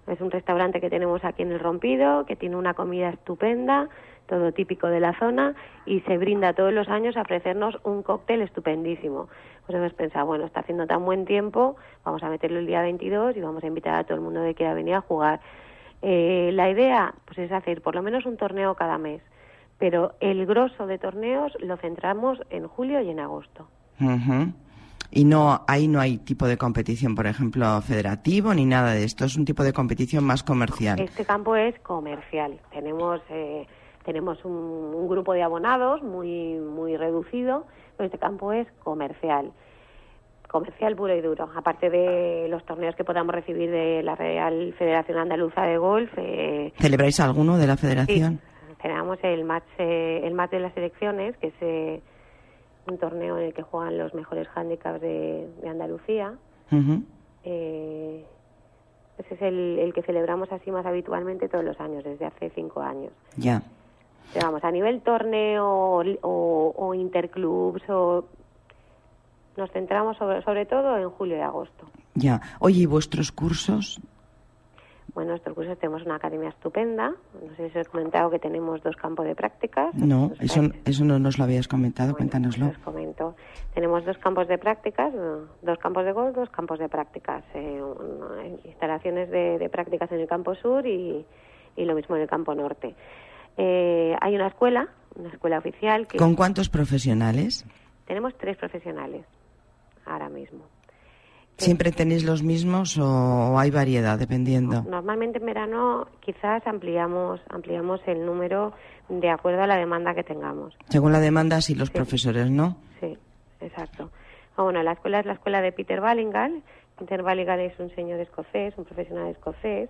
Es 0.08 0.20
un 0.20 0.32
restaurante 0.32 0.82
que 0.82 0.90
tenemos 0.90 1.24
aquí 1.24 1.44
en 1.44 1.52
el 1.52 1.60
Rompido, 1.60 2.26
que 2.26 2.36
tiene 2.36 2.56
una 2.56 2.74
comida 2.74 3.10
estupenda, 3.10 3.88
todo 4.26 4.52
típico 4.52 4.88
de 4.88 5.00
la 5.00 5.14
zona, 5.20 5.54
y 5.86 6.00
se 6.02 6.18
brinda 6.18 6.54
todos 6.54 6.74
los 6.74 6.90
años 6.90 7.16
a 7.16 7.22
ofrecernos 7.22 7.78
un 7.84 8.02
cóctel 8.02 8.42
estupendísimo. 8.42 9.30
Pues 9.68 9.78
hemos 9.78 9.94
pensado, 9.94 10.26
bueno, 10.26 10.46
está 10.46 10.62
haciendo 10.62 10.88
tan 10.88 11.06
buen 11.06 11.26
tiempo, 11.26 11.76
vamos 12.04 12.24
a 12.24 12.30
meterlo 12.30 12.58
el 12.58 12.66
día 12.66 12.82
22 12.82 13.38
y 13.38 13.42
vamos 13.42 13.64
a 13.64 13.68
invitar 13.68 13.94
a 13.94 14.04
todo 14.06 14.16
el 14.16 14.22
mundo 14.22 14.42
que 14.44 14.56
quiera 14.56 14.74
venir 14.74 14.96
a 14.96 15.02
jugar. 15.02 15.40
Eh, 16.02 16.50
la 16.54 16.68
idea 16.68 17.14
pues 17.26 17.38
es 17.38 17.52
hacer 17.52 17.82
por 17.84 17.94
lo 17.94 18.02
menos 18.02 18.26
un 18.26 18.38
torneo 18.38 18.74
cada 18.74 18.98
mes, 18.98 19.22
pero 19.82 20.14
el 20.20 20.46
grosso 20.46 20.86
de 20.86 21.00
torneos 21.00 21.54
lo 21.60 21.76
centramos 21.76 22.38
en 22.52 22.68
julio 22.68 23.02
y 23.02 23.10
en 23.10 23.20
agosto. 23.20 23.68
Y 25.10 25.26
no, 25.26 25.66
ahí 25.68 25.88
no 25.88 26.00
hay 26.00 26.20
tipo 26.20 26.46
de 26.46 26.56
competición, 26.56 27.16
por 27.16 27.26
ejemplo, 27.26 27.82
federativo 27.82 28.54
ni 28.54 28.66
nada 28.66 28.92
de 28.94 29.04
esto. 29.04 29.26
Es 29.26 29.36
un 29.36 29.44
tipo 29.44 29.64
de 29.64 29.74
competición 29.74 30.24
más 30.24 30.44
comercial. 30.44 31.00
Este 31.00 31.26
campo 31.26 31.56
es 31.56 31.80
comercial. 31.80 32.60
Tenemos 32.72 33.22
eh, 33.30 33.66
tenemos 34.06 34.46
un, 34.46 35.10
grupo 35.10 35.34
de 35.34 35.42
abonados 35.42 36.04
muy 36.04 36.60
muy 36.60 36.96
reducido, 36.96 37.66
pero 37.98 38.06
este 38.06 38.20
campo 38.20 38.54
es 38.54 38.68
comercial. 38.84 39.52
Comercial 40.48 40.96
puro 40.96 41.16
y 41.16 41.22
duro. 41.22 41.50
Aparte 41.56 41.90
de 41.90 42.48
los 42.50 42.64
torneos 42.68 42.96
que 42.96 43.04
podamos 43.04 43.34
recibir 43.34 43.72
de 43.72 44.04
la 44.04 44.14
Real 44.14 44.76
Federación 44.78 45.18
Andaluza 45.18 45.64
de 45.64 45.80
Golf. 45.80 46.12
Eh, 46.18 46.72
¿Celebráis 46.78 47.20
alguno 47.20 47.58
de 47.58 47.66
la 47.66 47.78
Federación? 47.78 48.40
Sí, 48.44 48.51
celebramos 48.82 49.20
el 49.24 49.44
match, 49.44 49.64
eh, 49.78 50.22
el 50.24 50.34
match 50.34 50.52
de 50.52 50.60
las 50.60 50.76
elecciones, 50.76 51.36
que 51.38 51.48
es 51.48 52.02
un 52.88 52.98
torneo 52.98 53.38
en 53.38 53.46
el 53.46 53.54
que 53.54 53.62
juegan 53.62 53.98
los 53.98 54.14
mejores 54.14 54.48
handicaps 54.54 55.02
de, 55.02 55.48
Andalucía. 55.68 56.34
Eh, 57.44 58.26
ese 59.18 59.34
es 59.36 59.42
el, 59.42 59.92
que 59.94 60.02
celebramos 60.04 60.52
así 60.52 60.72
más 60.72 60.86
habitualmente 60.86 61.50
todos 61.50 61.64
los 61.64 61.80
años, 61.80 62.04
desde 62.04 62.26
hace 62.26 62.50
cinco 62.52 62.82
años. 62.82 63.12
Ya. 63.38 63.62
vamos, 64.42 64.64
a 64.64 64.72
nivel 64.72 65.02
torneo 65.02 66.02
o, 66.22 66.74
o 66.76 66.94
interclubs, 66.94 67.84
o, 67.90 68.26
nos 69.58 69.72
centramos 69.72 70.18
sobre, 70.18 70.42
sobre 70.44 70.66
todo 70.66 70.98
en 70.98 71.10
julio 71.10 71.38
y 71.38 71.42
agosto. 71.42 71.86
Ya. 72.16 72.42
Oye, 72.60 72.82
¿y 72.82 72.86
vuestros 72.86 73.32
cursos? 73.32 74.02
Bueno, 75.14 75.32
nuestro 75.32 75.54
curso 75.54 75.76
tenemos 75.76 76.04
una 76.04 76.16
academia 76.16 76.50
estupenda. 76.50 77.10
No 77.10 77.56
sé 77.58 77.70
si 77.70 77.80
os 77.80 77.88
he 77.88 77.90
comentado 77.90 78.30
que 78.30 78.40
tenemos 78.40 78.82
dos 78.82 78.96
campos 78.96 79.26
de 79.26 79.36
prácticas. 79.36 79.94
No, 79.94 80.32
eso, 80.40 80.62
eso 80.86 81.04
no 81.04 81.20
nos 81.20 81.38
lo 81.38 81.44
habías 81.44 81.68
comentado, 81.68 82.16
cuéntanoslo. 82.16 82.68
Os 82.68 82.78
comento. 82.78 83.36
Tenemos 83.74 84.06
dos 84.06 84.18
campos 84.20 84.48
de 84.48 84.58
prácticas, 84.58 85.14
dos 85.62 85.78
campos 85.80 86.06
de 86.06 86.14
golf, 86.14 86.36
dos 86.36 86.50
campos 86.50 86.80
de 86.80 86.88
prácticas. 86.88 87.44
Eh, 87.54 87.82
instalaciones 88.64 89.30
de, 89.30 89.70
prácticas 89.70 90.12
en 90.12 90.22
el 90.22 90.28
campo 90.28 90.56
sur 90.56 90.86
y, 90.86 91.26
lo 91.76 91.96
mismo 91.96 92.16
en 92.16 92.22
el 92.22 92.30
campo 92.30 92.56
norte. 92.56 92.96
Eh, 93.58 94.16
hay 94.22 94.36
una 94.36 94.48
escuela, 94.48 94.88
una 95.16 95.30
escuela 95.30 95.58
oficial. 95.58 96.08
Que 96.08 96.18
¿Con 96.18 96.36
cuántos 96.36 96.70
profesionales? 96.70 97.66
Tenemos 98.06 98.38
tres 98.38 98.56
profesionales 98.56 99.26
ahora 100.06 100.30
mismo. 100.30 100.64
¿Siempre 101.62 101.92
tenéis 101.92 102.24
los 102.24 102.44
mismos 102.44 102.98
o 102.98 103.58
hay 103.58 103.72
variedad 103.72 104.18
dependiendo? 104.18 104.84
Normalmente 104.84 105.40
en 105.40 105.46
verano 105.46 106.08
quizás 106.20 106.66
ampliamos 106.66 107.40
ampliamos 107.50 108.02
el 108.08 108.26
número 108.26 108.74
de 109.10 109.30
acuerdo 109.30 109.62
a 109.62 109.68
la 109.68 109.76
demanda 109.76 110.14
que 110.16 110.24
tengamos. 110.24 110.74
Según 110.90 111.12
la 111.12 111.20
demanda, 111.20 111.62
sí, 111.62 111.76
los 111.76 111.90
profesores, 111.90 112.50
¿no? 112.50 112.78
Sí, 113.00 113.18
exacto. 113.60 114.10
Ah, 114.56 114.64
bueno, 114.64 114.82
la 114.84 114.94
escuela 114.94 115.20
es 115.20 115.26
la 115.26 115.34
escuela 115.34 115.62
de 115.62 115.72
Peter 115.72 116.02
Ballingal. 116.02 116.64
Peter 116.98 117.22
Ballingal 117.22 117.60
es 117.60 117.80
un 117.80 117.94
señor 117.96 118.20
escocés, 118.20 118.74
un 118.78 118.86
profesional 118.86 119.28
escocés. 119.28 119.90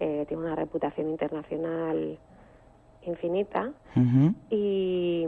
Eh, 0.00 0.24
tiene 0.28 0.44
una 0.44 0.54
reputación 0.54 1.08
internacional 1.08 2.18
infinita. 3.06 3.72
Y 4.50 5.24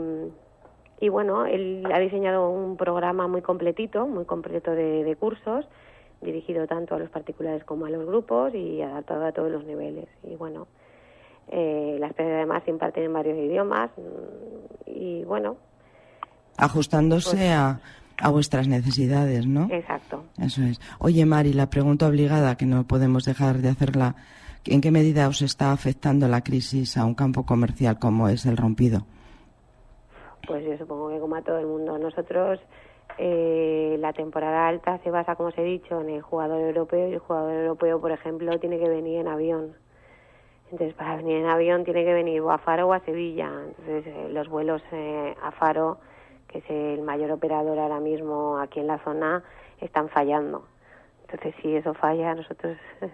y 1.01 1.09
bueno, 1.09 1.47
él 1.47 1.83
ha 1.91 1.97
diseñado 1.97 2.47
un 2.51 2.77
programa 2.77 3.27
muy 3.27 3.41
completito, 3.41 4.05
muy 4.05 4.23
completo 4.25 4.71
de, 4.71 5.17
cursos, 5.19 5.65
dirigido 6.21 6.67
tanto 6.67 6.93
a 6.93 6.99
los 6.99 7.09
particulares 7.09 7.63
como 7.63 7.87
a 7.87 7.89
los 7.89 8.05
grupos 8.05 8.53
y 8.53 8.83
adaptado 8.83 9.25
a 9.25 9.31
todos 9.31 9.51
los 9.51 9.65
niveles. 9.65 10.07
Y 10.23 10.35
bueno, 10.35 10.67
eh, 11.47 11.97
las 11.99 12.13
clases 12.13 12.35
además 12.35 12.61
se 12.65 12.69
imparten 12.69 13.05
en 13.05 13.13
varios 13.13 13.35
idiomas 13.35 13.89
mm, 13.97 14.91
y 14.91 15.23
bueno. 15.23 15.57
Ajustándose 16.57 17.35
pues 17.35 17.49
a, 17.49 17.81
a 18.19 18.29
vuestras 18.29 18.67
necesidades, 18.67 19.47
¿no? 19.47 19.69
Exacto. 19.71 20.25
Eso 20.37 20.61
es. 20.61 20.79
Oye, 20.99 21.25
Mari, 21.25 21.53
la 21.53 21.71
pregunta 21.71 22.07
obligada, 22.07 22.57
que 22.57 22.67
no 22.67 22.85
podemos 22.85 23.25
dejar 23.25 23.57
de 23.57 23.69
hacerla, 23.69 24.15
¿en 24.65 24.81
qué 24.81 24.91
medida 24.91 25.27
os 25.27 25.41
está 25.41 25.71
afectando 25.71 26.27
la 26.27 26.41
crisis 26.41 26.95
a 26.95 27.05
un 27.05 27.15
campo 27.15 27.43
comercial 27.43 27.97
como 27.97 28.29
es 28.29 28.45
el 28.45 28.55
rompido? 28.55 29.07
Pues 30.51 30.65
yo 30.65 30.77
supongo 30.77 31.09
que 31.09 31.19
como 31.19 31.35
a 31.35 31.41
todo 31.41 31.59
el 31.59 31.65
mundo. 31.65 31.97
Nosotros 31.97 32.59
eh, 33.17 33.95
la 33.99 34.13
temporada 34.13 34.67
alta 34.67 34.97
se 34.99 35.11
basa, 35.11 35.35
como 35.35 35.49
os 35.49 35.57
he 35.57 35.63
dicho, 35.63 36.01
en 36.01 36.09
el 36.09 36.21
jugador 36.21 36.61
europeo 36.61 37.09
y 37.09 37.13
el 37.13 37.19
jugador 37.19 37.53
europeo, 37.53 38.01
por 38.01 38.11
ejemplo, 38.11 38.59
tiene 38.59 38.79
que 38.79 38.89
venir 38.89 39.19
en 39.19 39.27
avión. 39.27 39.75
Entonces, 40.71 40.95
para 40.95 41.17
venir 41.17 41.37
en 41.37 41.47
avión 41.47 41.83
tiene 41.83 42.03
que 42.05 42.13
venir 42.13 42.41
o 42.41 42.51
a 42.51 42.57
Faro 42.57 42.87
o 42.87 42.93
a 42.93 42.99
Sevilla. 43.01 43.49
Entonces, 43.67 44.07
eh, 44.07 44.29
los 44.31 44.47
vuelos 44.47 44.81
eh, 44.91 45.35
a 45.41 45.51
Faro, 45.51 45.99
que 46.47 46.59
es 46.59 46.69
el 46.69 47.01
mayor 47.01 47.31
operador 47.31 47.77
ahora 47.77 47.99
mismo 47.99 48.57
aquí 48.57 48.79
en 48.79 48.87
la 48.87 48.99
zona, 48.99 49.43
están 49.79 50.09
fallando. 50.09 50.65
Entonces, 51.23 51.55
si 51.61 51.75
eso 51.75 51.93
falla, 51.93 52.35
nosotros... 52.35 52.77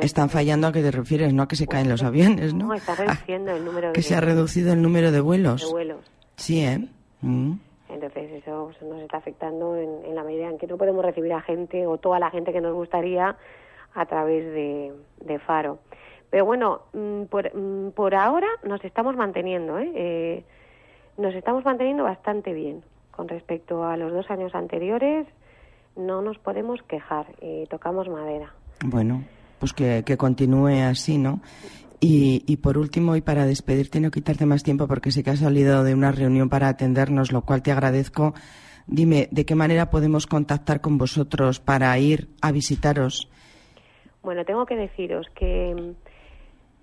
Están 0.00 0.30
fallando 0.30 0.68
a 0.68 0.72
qué 0.72 0.82
te 0.82 0.92
refieres, 0.92 1.34
no 1.34 1.42
a 1.42 1.48
que 1.48 1.56
se 1.56 1.66
caen 1.66 1.88
los 1.88 2.04
aviones, 2.04 2.54
¿no? 2.54 2.66
No, 2.66 2.74
está 2.74 2.94
reduciendo 2.94 3.50
el 3.50 3.64
número 3.64 3.88
de... 3.88 3.92
Que 3.94 4.02
se 4.02 4.14
ha 4.14 4.20
reducido 4.20 4.72
el 4.72 4.80
número 4.80 5.10
de 5.10 5.20
vuelos. 5.20 5.66
De 5.66 5.72
vuelos. 5.72 6.14
Sí, 6.36 6.64
¿eh? 6.64 6.86
Mm. 7.22 7.54
Entonces 7.88 8.32
eso 8.32 8.72
nos 8.82 9.00
está 9.00 9.18
afectando 9.18 9.76
en, 9.76 10.14
la 10.14 10.24
medida 10.24 10.48
en 10.48 10.58
que 10.58 10.66
no 10.66 10.76
podemos 10.76 11.04
recibir 11.04 11.32
a 11.32 11.40
gente 11.40 11.86
o 11.86 11.98
toda 11.98 12.18
la 12.18 12.30
gente 12.30 12.52
que 12.52 12.60
nos 12.60 12.74
gustaría 12.74 13.36
a 13.94 14.06
través 14.06 14.44
de, 14.52 15.38
Faro. 15.46 15.78
Pero 16.30 16.44
bueno, 16.44 16.82
mm, 16.92 17.24
por, 17.24 17.54
mm, 17.54 17.90
por, 17.90 18.14
ahora 18.14 18.48
nos 18.64 18.84
estamos 18.84 19.16
manteniendo, 19.16 19.78
¿eh? 19.78 19.92
¿eh? 19.94 20.44
Nos 21.16 21.34
estamos 21.34 21.64
manteniendo 21.64 22.02
bastante 22.02 22.52
bien 22.52 22.82
con 23.12 23.28
respecto 23.28 23.84
a 23.84 23.96
los 23.96 24.12
dos 24.12 24.28
años 24.30 24.54
anteriores. 24.54 25.28
No 25.94 26.22
nos 26.22 26.38
podemos 26.38 26.82
quejar 26.82 27.26
y 27.40 27.66
tocamos 27.66 28.08
madera. 28.08 28.52
Bueno, 28.84 29.22
pues 29.60 29.72
que, 29.72 30.02
que 30.04 30.16
continúe 30.16 30.82
así, 30.90 31.18
¿no? 31.18 31.40
Y, 32.00 32.56
por 32.58 32.76
último, 32.76 33.16
y 33.16 33.22
para 33.22 33.46
despedirte, 33.46 34.00
no 34.00 34.10
quitarte 34.10 34.44
más 34.44 34.62
tiempo 34.62 34.86
porque 34.86 35.10
sé 35.10 35.22
que 35.22 35.30
has 35.30 35.38
salido 35.38 35.84
de 35.84 35.94
una 35.94 36.12
reunión 36.12 36.48
para 36.50 36.68
atendernos, 36.68 37.32
lo 37.32 37.42
cual 37.42 37.62
te 37.62 37.72
agradezco. 37.72 38.34
Dime, 38.86 39.28
¿de 39.30 39.46
qué 39.46 39.54
manera 39.54 39.88
podemos 39.88 40.26
contactar 40.26 40.82
con 40.82 40.98
vosotros 40.98 41.60
para 41.60 41.98
ir 41.98 42.28
a 42.42 42.52
visitaros? 42.52 43.30
Bueno, 44.22 44.44
tengo 44.44 44.66
que 44.66 44.76
deciros 44.76 45.26
que 45.34 45.94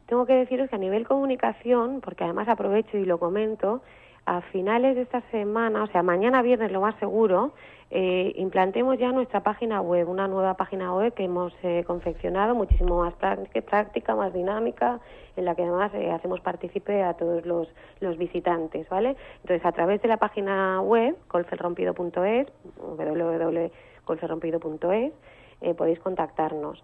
tengo 0.08 0.25
que 0.25 0.34
deciros 0.34 0.70
que 0.70 0.75
a 0.75 0.80
nivel 0.80 1.08
comunicación, 1.08 2.01
porque 2.01 2.24
además 2.24 2.50
aprovecho 2.50 2.98
y 2.98 3.06
lo 3.06 3.18
comento, 3.18 3.82
a 4.25 4.42
finales 4.42 4.96
de 4.96 5.01
esta 5.01 5.22
semana, 5.32 5.84
o 5.84 5.88
sea, 5.88 6.04
mañana 6.04 6.42
viernes 6.42 6.72
lo 6.72 6.82
más 6.82 6.96
seguro, 7.00 7.54
eh, 7.94 8.32
implantemos 8.38 8.98
ya 8.98 9.12
nuestra 9.12 9.42
página 9.42 9.82
web, 9.82 10.08
una 10.08 10.30
nueva 10.30 10.54
página 10.54 10.96
web 10.96 11.13
que 11.13 11.25
hemos 11.25 11.51
eh, 11.62 11.84
confeccionado, 11.86 12.56
muchísimo 12.56 13.00
más 13.00 13.13
práctica, 13.16 14.16
más 14.16 14.34
dinámica, 14.34 15.01
en 15.36 15.44
la 15.44 15.56
que 15.56 15.63
además 15.63 15.94
eh, 15.96 16.10
hacemos 16.10 16.40
partícipe 16.40 17.04
a 17.04 17.16
todos 17.16 17.46
los, 17.46 17.68
los, 18.00 18.18
visitantes, 18.18 18.88
¿vale? 18.88 19.18
Entonces, 19.42 19.66
a 19.66 19.74
través 19.74 20.01
de 20.01 20.08
la 20.08 20.16
página 20.16 20.80
web, 20.82 21.18
golferrompido.es, 21.30 22.48
www.golferrompido.es, 22.78 25.13
eh, 25.62 25.74
podéis 25.74 26.00
contactarnos. 26.00 26.82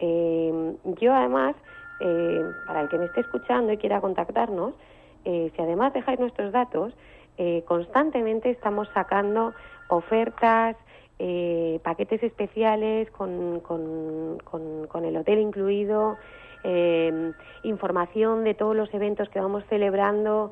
yo 0.00 1.14
además, 1.14 1.54
para 2.66 2.80
el 2.80 2.88
que 2.88 2.98
me 2.98 3.04
esté 3.04 3.20
escuchando 3.20 3.72
y 3.72 3.76
quiera 3.76 4.00
contactarnos, 4.00 4.74
si 5.24 5.52
además 5.58 5.92
dejáis 5.92 6.18
nuestros 6.18 6.52
datos, 6.52 6.94
constantemente 7.66 8.50
estamos 8.50 8.88
sacando 8.94 9.54
ofertas, 9.88 10.76
eh, 11.22 11.80
paquetes 11.82 12.22
especiales 12.22 13.10
con, 13.10 13.60
con, 13.60 15.04
el 15.04 15.16
hotel 15.18 15.38
incluido, 15.40 16.16
eh, 16.64 17.32
información 17.62 18.42
de 18.42 18.54
todos 18.54 18.74
los 18.74 18.92
eventos 18.94 19.28
que 19.28 19.38
vamos 19.38 19.62
celebrando 19.68 20.50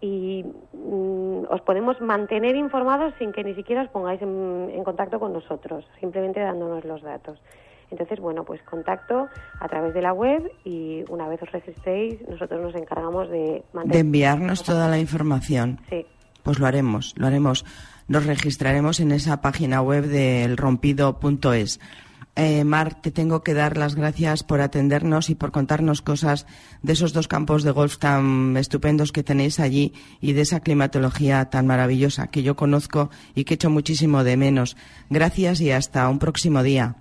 y 0.00 0.46
mm, 0.72 1.42
os 1.50 1.60
podemos 1.60 2.00
mantener 2.00 2.56
informados 2.56 3.12
sin 3.18 3.32
que 3.32 3.44
ni 3.44 3.54
siquiera 3.54 3.82
os 3.82 3.90
pongáis 3.90 4.22
en, 4.22 4.82
contacto 4.82 5.20
con 5.20 5.34
nosotros, 5.34 5.86
simplemente 6.00 6.40
dándonos 6.40 6.86
los 6.86 7.02
datos. 7.02 7.38
Entonces, 7.90 8.20
bueno, 8.20 8.44
pues 8.44 8.62
contacto 8.62 9.28
a 9.60 9.68
través 9.68 9.94
de 9.94 10.02
la 10.02 10.12
web 10.12 10.50
y 10.64 11.04
una 11.08 11.28
vez 11.28 11.42
os 11.42 11.50
registréis, 11.52 12.20
nosotros 12.28 12.60
nos 12.60 12.74
encargamos 12.74 13.30
de 13.30 13.64
mantener... 13.72 13.94
De 13.94 14.00
enviarnos 14.00 14.62
toda 14.62 14.88
la 14.88 14.98
información. 14.98 15.80
Sí. 15.88 16.04
Pues 16.42 16.58
lo 16.58 16.66
haremos, 16.66 17.14
lo 17.16 17.26
haremos 17.26 17.64
nos 18.08 18.24
registraremos 18.24 19.00
en 19.00 19.12
esa 19.12 19.40
página 19.42 19.82
web 19.82 20.06
del 20.06 20.56
rompido.es. 20.56 21.78
eh, 22.36 22.64
Mar, 22.64 23.00
te 23.02 23.10
tengo 23.10 23.42
que 23.42 23.52
dar 23.52 23.76
las 23.76 23.94
gracias 23.94 24.42
por 24.42 24.62
atendernos 24.62 25.28
y 25.28 25.34
por 25.34 25.52
contarnos 25.52 26.00
cosas 26.00 26.46
de 26.82 26.94
esos 26.94 27.12
dos 27.12 27.28
campos 27.28 27.64
de 27.64 27.70
golf 27.70 27.98
tan 27.98 28.56
estupendos 28.56 29.12
que 29.12 29.22
tenéis 29.22 29.60
allí 29.60 29.92
y 30.20 30.32
de 30.32 30.40
esa 30.40 30.60
climatología 30.60 31.50
tan 31.50 31.66
maravillosa 31.66 32.28
que 32.28 32.42
yo 32.42 32.56
conozco 32.56 33.10
y 33.34 33.44
que 33.44 33.54
echo 33.54 33.68
muchísimo 33.68 34.24
de 34.24 34.38
menos. 34.38 34.76
Gracias 35.10 35.60
y 35.60 35.70
hasta 35.70 36.08
un 36.08 36.18
próximo 36.18 36.62
día. 36.62 36.96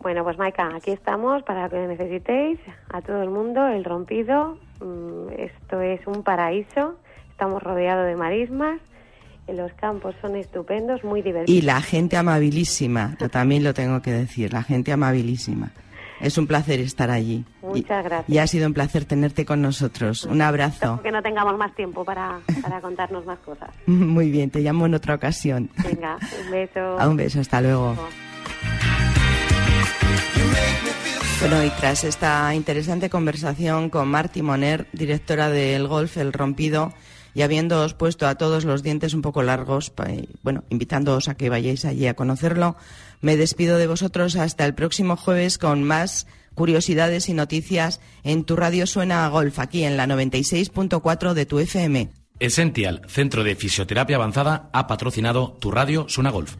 Bueno, 0.00 0.24
pues 0.24 0.38
Maika, 0.38 0.74
aquí 0.74 0.90
estamos 0.90 1.42
para 1.42 1.64
lo 1.64 1.70
que 1.70 1.86
necesitéis, 1.86 2.58
a 2.92 3.02
todo 3.02 3.22
el 3.22 3.30
mundo, 3.30 3.66
el 3.68 3.84
rompido. 3.84 4.58
Mm, 4.80 5.32
esto 5.38 5.80
es 5.80 6.06
un 6.06 6.22
paraíso, 6.22 6.96
estamos 7.30 7.62
rodeados 7.62 8.06
de 8.06 8.16
marismas 8.16 8.80
los 9.52 9.72
campos 9.74 10.14
son 10.20 10.36
estupendos, 10.36 11.02
muy 11.04 11.22
divertidos. 11.22 11.58
Y 11.58 11.62
la 11.62 11.80
gente 11.80 12.16
amabilísima, 12.16 13.16
yo 13.20 13.28
también 13.28 13.64
lo 13.64 13.74
tengo 13.74 14.00
que 14.02 14.12
decir, 14.12 14.52
la 14.52 14.62
gente 14.62 14.92
amabilísima. 14.92 15.72
Es 16.20 16.36
un 16.36 16.46
placer 16.46 16.80
estar 16.80 17.10
allí. 17.10 17.46
Muchas 17.62 18.04
gracias. 18.04 18.28
Y 18.28 18.36
ha 18.38 18.46
sido 18.46 18.66
un 18.66 18.74
placer 18.74 19.06
tenerte 19.06 19.46
con 19.46 19.62
nosotros. 19.62 20.26
Un 20.26 20.42
abrazo. 20.42 21.00
Que 21.02 21.10
no 21.10 21.22
tengamos 21.22 21.56
más 21.56 21.74
tiempo 21.74 22.04
para, 22.04 22.40
para 22.60 22.82
contarnos 22.82 23.24
más 23.24 23.38
cosas. 23.38 23.70
Muy 23.86 24.30
bien, 24.30 24.50
te 24.50 24.60
llamo 24.60 24.84
en 24.84 24.94
otra 24.94 25.14
ocasión. 25.14 25.70
Venga, 25.82 26.18
un 26.44 26.50
beso. 26.50 26.80
A 27.00 27.08
un 27.08 27.16
beso, 27.16 27.40
hasta 27.40 27.62
luego. 27.62 27.96
Bueno, 31.40 31.64
y 31.64 31.70
tras 31.70 32.04
esta 32.04 32.54
interesante 32.54 33.08
conversación 33.08 33.88
con 33.88 34.08
Marti 34.08 34.42
Moner, 34.42 34.88
directora 34.92 35.48
del 35.48 35.88
Golf 35.88 36.18
El 36.18 36.32
Rompido, 36.32 36.92
y 37.34 37.42
habiéndoos 37.42 37.94
puesto 37.94 38.26
a 38.26 38.34
todos 38.34 38.64
los 38.64 38.82
dientes 38.82 39.14
un 39.14 39.22
poco 39.22 39.42
largos, 39.42 39.92
bueno, 40.42 40.64
invitándoos 40.68 41.28
a 41.28 41.36
que 41.36 41.48
vayáis 41.48 41.84
allí 41.84 42.06
a 42.06 42.14
conocerlo, 42.14 42.76
me 43.20 43.36
despido 43.36 43.78
de 43.78 43.86
vosotros 43.86 44.36
hasta 44.36 44.66
el 44.66 44.74
próximo 44.74 45.16
jueves 45.16 45.58
con 45.58 45.82
más 45.82 46.26
curiosidades 46.54 47.28
y 47.28 47.34
noticias 47.34 48.00
en 48.22 48.44
tu 48.44 48.56
radio 48.56 48.86
Suena 48.86 49.24
a 49.24 49.28
Golf, 49.28 49.58
aquí 49.58 49.84
en 49.84 49.96
la 49.96 50.06
96.4 50.06 51.32
de 51.32 51.46
tu 51.46 51.58
FM. 51.58 52.10
Essential, 52.38 53.02
Centro 53.06 53.44
de 53.44 53.54
Fisioterapia 53.54 54.16
Avanzada, 54.16 54.70
ha 54.72 54.86
patrocinado 54.86 55.56
tu 55.60 55.70
radio 55.70 56.06
Suena 56.08 56.30
Golf. 56.30 56.56